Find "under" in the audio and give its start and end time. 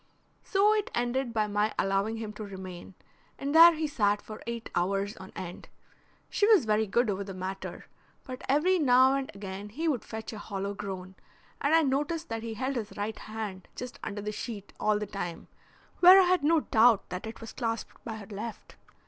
14.03-14.23